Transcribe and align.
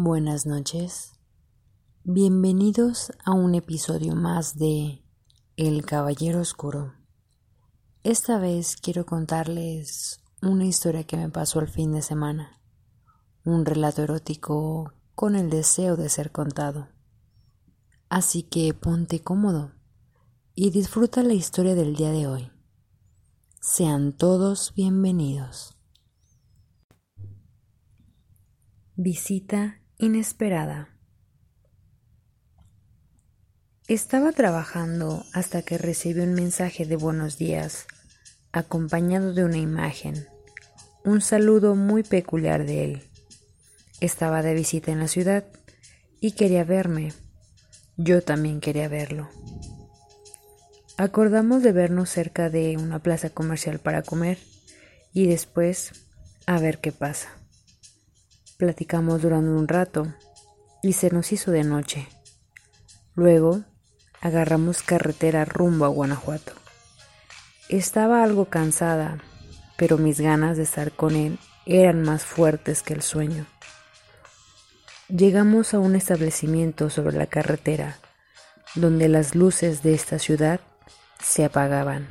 Buenas 0.00 0.46
noches. 0.46 1.18
Bienvenidos 2.04 3.10
a 3.24 3.32
un 3.32 3.56
episodio 3.56 4.14
más 4.14 4.56
de 4.56 5.02
El 5.56 5.84
Caballero 5.84 6.40
Oscuro. 6.40 6.94
Esta 8.04 8.38
vez 8.38 8.76
quiero 8.76 9.06
contarles 9.06 10.20
una 10.40 10.66
historia 10.66 11.02
que 11.02 11.16
me 11.16 11.30
pasó 11.30 11.58
el 11.58 11.66
fin 11.66 11.90
de 11.90 12.02
semana. 12.02 12.62
Un 13.42 13.66
relato 13.66 14.04
erótico 14.04 14.92
con 15.16 15.34
el 15.34 15.50
deseo 15.50 15.96
de 15.96 16.08
ser 16.08 16.30
contado. 16.30 16.86
Así 18.08 18.44
que 18.44 18.72
ponte 18.74 19.24
cómodo 19.24 19.72
y 20.54 20.70
disfruta 20.70 21.24
la 21.24 21.34
historia 21.34 21.74
del 21.74 21.96
día 21.96 22.12
de 22.12 22.28
hoy. 22.28 22.52
Sean 23.60 24.12
todos 24.12 24.74
bienvenidos. 24.76 25.76
Visita 28.94 29.82
inesperada. 30.00 30.88
Estaba 33.88 34.30
trabajando 34.30 35.24
hasta 35.32 35.62
que 35.62 35.76
recibí 35.76 36.20
un 36.20 36.34
mensaje 36.34 36.86
de 36.86 36.94
buenos 36.94 37.36
días, 37.36 37.88
acompañado 38.52 39.34
de 39.34 39.44
una 39.44 39.56
imagen, 39.56 40.28
un 41.04 41.20
saludo 41.20 41.74
muy 41.74 42.04
peculiar 42.04 42.64
de 42.64 42.84
él. 42.84 43.02
Estaba 44.00 44.42
de 44.42 44.54
visita 44.54 44.92
en 44.92 45.00
la 45.00 45.08
ciudad 45.08 45.44
y 46.20 46.32
quería 46.32 46.62
verme. 46.62 47.12
Yo 47.96 48.22
también 48.22 48.60
quería 48.60 48.86
verlo. 48.86 49.28
Acordamos 50.96 51.64
de 51.64 51.72
vernos 51.72 52.08
cerca 52.08 52.50
de 52.50 52.76
una 52.76 53.00
plaza 53.02 53.30
comercial 53.30 53.80
para 53.80 54.02
comer 54.02 54.38
y 55.12 55.26
después 55.26 55.92
a 56.46 56.60
ver 56.60 56.78
qué 56.78 56.92
pasa. 56.92 57.30
Platicamos 58.58 59.22
durante 59.22 59.50
un 59.50 59.68
rato 59.68 60.12
y 60.82 60.94
se 60.94 61.10
nos 61.10 61.30
hizo 61.30 61.52
de 61.52 61.62
noche. 61.62 62.08
Luego 63.14 63.60
agarramos 64.20 64.82
carretera 64.82 65.44
rumbo 65.44 65.84
a 65.84 65.88
Guanajuato. 65.88 66.54
Estaba 67.68 68.24
algo 68.24 68.46
cansada, 68.46 69.18
pero 69.76 69.96
mis 69.96 70.20
ganas 70.20 70.56
de 70.56 70.64
estar 70.64 70.90
con 70.90 71.14
él 71.14 71.38
eran 71.66 72.02
más 72.02 72.24
fuertes 72.24 72.82
que 72.82 72.94
el 72.94 73.02
sueño. 73.02 73.46
Llegamos 75.08 75.72
a 75.72 75.78
un 75.78 75.94
establecimiento 75.94 76.90
sobre 76.90 77.16
la 77.16 77.28
carretera, 77.28 77.98
donde 78.74 79.08
las 79.08 79.36
luces 79.36 79.84
de 79.84 79.94
esta 79.94 80.18
ciudad 80.18 80.58
se 81.22 81.44
apagaban. 81.44 82.08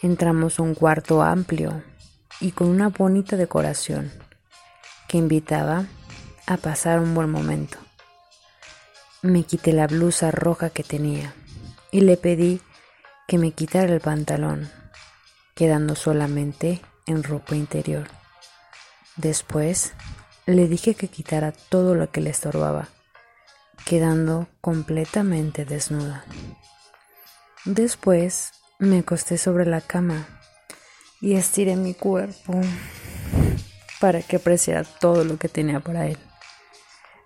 Entramos 0.00 0.58
a 0.58 0.62
un 0.62 0.74
cuarto 0.74 1.20
amplio 1.20 1.82
y 2.40 2.52
con 2.52 2.68
una 2.68 2.88
bonita 2.88 3.36
decoración 3.36 4.23
invitaba 5.18 5.86
a 6.46 6.56
pasar 6.56 7.00
un 7.00 7.14
buen 7.14 7.30
momento. 7.30 7.78
Me 9.22 9.44
quité 9.44 9.72
la 9.72 9.86
blusa 9.86 10.30
roja 10.30 10.70
que 10.70 10.82
tenía 10.82 11.34
y 11.90 12.00
le 12.00 12.16
pedí 12.16 12.60
que 13.26 13.38
me 13.38 13.52
quitara 13.52 13.92
el 13.92 14.00
pantalón, 14.00 14.70
quedando 15.54 15.94
solamente 15.94 16.82
en 17.06 17.22
ropa 17.22 17.56
interior. 17.56 18.08
Después 19.16 19.92
le 20.46 20.68
dije 20.68 20.94
que 20.94 21.08
quitara 21.08 21.52
todo 21.52 21.94
lo 21.94 22.10
que 22.10 22.20
le 22.20 22.30
estorbaba, 22.30 22.88
quedando 23.86 24.48
completamente 24.60 25.64
desnuda. 25.64 26.24
Después 27.64 28.52
me 28.78 28.98
acosté 28.98 29.38
sobre 29.38 29.64
la 29.64 29.80
cama 29.80 30.26
y 31.20 31.34
estiré 31.36 31.76
mi 31.76 31.94
cuerpo 31.94 32.60
para 34.04 34.20
que 34.20 34.36
apreciara 34.36 34.84
todo 34.84 35.24
lo 35.24 35.38
que 35.38 35.48
tenía 35.48 35.80
para 35.80 36.06
él. 36.06 36.18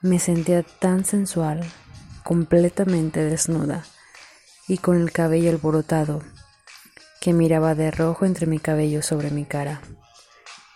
Me 0.00 0.18
sentía 0.18 0.62
tan 0.62 1.04
sensual 1.04 1.62
completamente 2.24 3.22
desnuda 3.22 3.84
y 4.66 4.78
con 4.78 4.98
el 4.98 5.12
cabello 5.12 5.50
alborotado, 5.50 6.22
que 7.20 7.34
miraba 7.34 7.74
de 7.74 7.90
rojo 7.90 8.24
entre 8.24 8.46
mi 8.46 8.58
cabello 8.58 9.02
sobre 9.02 9.30
mi 9.30 9.44
cara, 9.44 9.82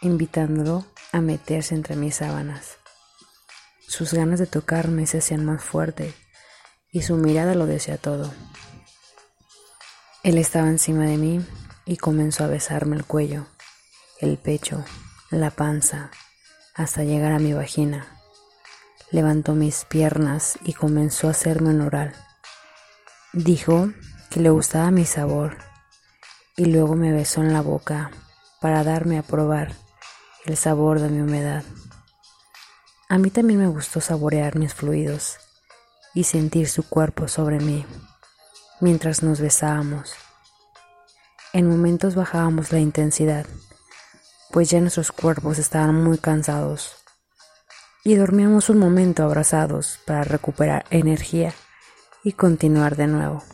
invitándolo 0.02 0.84
a 1.12 1.22
meterse 1.22 1.74
entre 1.74 1.96
mis 1.96 2.16
sábanas. 2.16 2.76
Sus 3.88 4.12
ganas 4.12 4.38
de 4.38 4.46
tocarme 4.46 5.06
se 5.06 5.16
hacían 5.16 5.46
más 5.46 5.64
fuertes 5.64 6.14
y 6.92 7.04
su 7.04 7.16
mirada 7.16 7.54
lo 7.54 7.64
decía 7.64 7.96
todo. 7.96 8.34
Él 10.22 10.36
estaba 10.36 10.68
encima 10.68 11.06
de 11.06 11.16
mí 11.16 11.46
y 11.86 11.96
comenzó 11.96 12.44
a 12.44 12.48
besarme 12.48 12.96
el 12.96 13.06
cuello, 13.06 13.46
el 14.20 14.36
pecho, 14.36 14.84
la 15.30 15.50
panza, 15.50 16.10
hasta 16.74 17.04
llegar 17.04 17.32
a 17.32 17.38
mi 17.38 17.52
vagina 17.52 18.06
levantó 19.10 19.54
mis 19.54 19.84
piernas 19.84 20.58
y 20.64 20.72
comenzó 20.72 21.28
a 21.28 21.30
hacerme 21.30 21.70
un 21.70 21.80
oral. 21.80 22.14
Dijo 23.32 23.90
que 24.30 24.40
le 24.40 24.50
gustaba 24.50 24.90
mi 24.90 25.04
sabor 25.04 25.58
y 26.56 26.66
luego 26.66 26.96
me 26.96 27.12
besó 27.12 27.42
en 27.42 27.52
la 27.52 27.60
boca 27.60 28.10
para 28.60 28.82
darme 28.82 29.18
a 29.18 29.22
probar 29.22 29.72
el 30.44 30.56
sabor 30.56 31.00
de 31.00 31.08
mi 31.08 31.20
humedad. 31.20 31.62
A 33.08 33.18
mí 33.18 33.30
también 33.30 33.60
me 33.60 33.68
gustó 33.68 34.00
saborear 34.00 34.56
mis 34.56 34.74
fluidos 34.74 35.36
y 36.14 36.24
sentir 36.24 36.68
su 36.68 36.88
cuerpo 36.88 37.28
sobre 37.28 37.60
mí 37.60 37.86
mientras 38.80 39.22
nos 39.22 39.40
besábamos. 39.40 40.14
En 41.52 41.68
momentos 41.68 42.14
bajábamos 42.14 42.72
la 42.72 42.80
intensidad, 42.80 43.46
pues 44.56 44.70
ya 44.70 44.80
nuestros 44.80 45.12
cuerpos 45.12 45.58
estaban 45.58 46.02
muy 46.02 46.16
cansados 46.16 46.96
y 48.04 48.14
dormíamos 48.14 48.70
un 48.70 48.78
momento 48.78 49.22
abrazados 49.22 49.98
para 50.06 50.24
recuperar 50.24 50.86
energía 50.88 51.52
y 52.24 52.32
continuar 52.32 52.96
de 52.96 53.06
nuevo. 53.06 53.44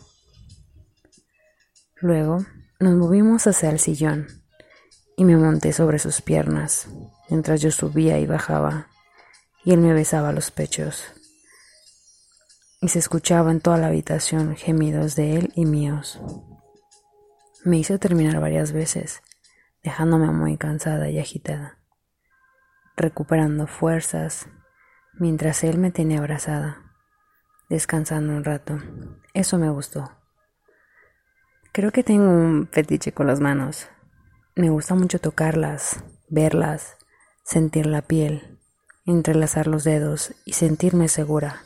Luego 1.97 2.45
nos 2.79 2.93
movimos 2.93 3.47
hacia 3.47 3.69
el 3.69 3.79
sillón 3.79 4.27
y 5.17 5.25
me 5.25 5.35
monté 5.35 5.73
sobre 5.73 5.99
sus 5.99 6.21
piernas 6.21 6.87
mientras 7.29 7.59
yo 7.59 7.71
subía 7.71 8.17
y 8.19 8.25
bajaba 8.25 8.87
y 9.65 9.73
él 9.73 9.81
me 9.81 9.91
besaba 9.91 10.31
los 10.31 10.51
pechos. 10.51 11.03
Y 12.79 12.87
se 12.87 12.99
escuchaba 12.99 13.51
en 13.51 13.59
toda 13.59 13.77
la 13.77 13.87
habitación 13.87 14.55
gemidos 14.55 15.17
de 15.17 15.35
él 15.35 15.51
y 15.53 15.65
míos. 15.65 16.21
Me 17.65 17.77
hizo 17.77 17.99
terminar 17.99 18.39
varias 18.39 18.71
veces, 18.71 19.21
dejándome 19.83 20.27
muy 20.31 20.57
cansada 20.57 21.09
y 21.09 21.19
agitada 21.19 21.83
recuperando 22.95 23.67
fuerzas, 23.67 24.47
mientras 25.13 25.63
él 25.63 25.77
me 25.77 25.91
tenía 25.91 26.19
abrazada, 26.19 26.93
descansando 27.69 28.33
un 28.33 28.43
rato. 28.43 28.79
Eso 29.33 29.57
me 29.57 29.69
gustó. 29.69 30.11
Creo 31.71 31.91
que 31.91 32.03
tengo 32.03 32.29
un 32.29 32.69
fetiche 32.71 33.13
con 33.13 33.27
las 33.27 33.39
manos. 33.39 33.87
Me 34.55 34.69
gusta 34.69 34.93
mucho 34.93 35.19
tocarlas, 35.19 36.03
verlas, 36.29 36.97
sentir 37.43 37.87
la 37.87 38.03
piel, 38.03 38.59
entrelazar 39.05 39.65
los 39.67 39.83
dedos 39.83 40.35
y 40.45 40.53
sentirme 40.53 41.07
segura. 41.07 41.63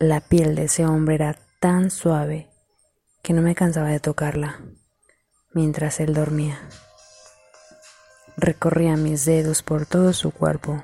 La 0.00 0.20
piel 0.20 0.56
de 0.56 0.64
ese 0.64 0.86
hombre 0.86 1.14
era 1.16 1.36
tan 1.60 1.90
suave 1.90 2.50
que 3.22 3.32
no 3.32 3.42
me 3.42 3.54
cansaba 3.54 3.88
de 3.88 4.00
tocarla 4.00 4.60
mientras 5.52 6.00
él 6.00 6.14
dormía. 6.14 6.58
Recorría 8.42 8.96
mis 8.96 9.26
dedos 9.26 9.62
por 9.62 9.84
todo 9.84 10.14
su 10.14 10.30
cuerpo. 10.30 10.82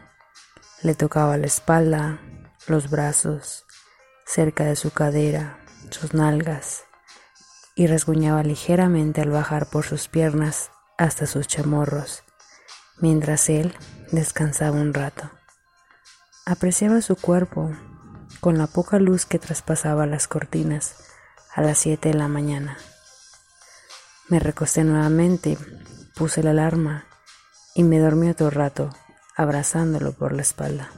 Le 0.83 0.95
tocaba 0.95 1.39
la 1.39 1.47
espalda, 1.47 2.21
los 2.67 2.91
brazos, 2.91 3.65
cerca 4.27 4.65
de 4.65 4.77
su 4.77 4.91
cadera, 4.91 5.59
sus 5.89 6.13
nalgas, 6.13 6.85
y 7.75 7.87
rasguñaba 7.87 8.43
ligeramente 8.43 9.23
al 9.23 9.31
bajar 9.31 9.71
por 9.71 9.87
sus 9.87 10.07
piernas 10.07 10.71
hasta 10.99 11.25
sus 11.25 11.47
chamorros, 11.47 12.25
mientras 13.01 13.49
él 13.49 13.75
descansaba 14.13 14.77
un 14.77 14.93
rato. 14.93 15.31
Apreciaba 16.45 17.01
su 17.01 17.17
cuerpo 17.17 17.71
con 18.41 18.59
la 18.59 18.67
poca 18.67 18.99
luz 18.99 19.25
que 19.25 19.39
traspasaba 19.39 20.05
las 20.05 20.29
cortinas 20.29 20.97
a 21.55 21.63
las 21.63 21.79
siete 21.79 22.11
de 22.11 22.17
la 22.17 22.29
mañana. 22.29 22.77
Me 24.29 24.41
recosté 24.41 24.85
nuevamente, 24.85 25.57
puse 26.15 26.43
la 26.43 26.51
alarma 26.51 27.06
y 27.77 27.85
me 27.85 27.99
dormí 27.99 28.31
otro 28.31 28.51
rato 28.51 28.91
abrazándolo 29.37 30.13
por 30.13 30.33
la 30.33 30.41
espalda. 30.41 30.91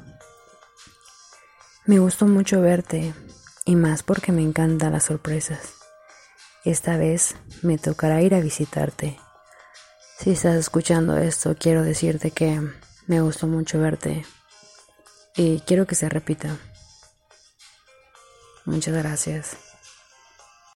Me 1.84 1.98
gustó 1.98 2.26
mucho 2.26 2.60
verte 2.60 3.12
y 3.64 3.74
más 3.74 4.04
porque 4.04 4.30
me 4.30 4.42
encantan 4.42 4.92
las 4.92 5.04
sorpresas. 5.04 5.74
Esta 6.64 6.96
vez 6.96 7.34
me 7.62 7.78
tocará 7.78 8.22
ir 8.22 8.34
a 8.34 8.40
visitarte. 8.40 9.18
Si 10.18 10.30
estás 10.30 10.56
escuchando 10.56 11.16
esto, 11.16 11.56
quiero 11.58 11.82
decirte 11.82 12.30
que 12.30 12.60
me 13.06 13.20
gustó 13.20 13.48
mucho 13.48 13.80
verte 13.80 14.24
y 15.34 15.60
quiero 15.60 15.86
que 15.86 15.96
se 15.96 16.08
repita. 16.08 16.56
Muchas 18.64 18.94
gracias. 18.94 19.67